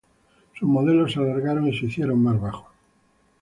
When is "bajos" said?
2.41-2.71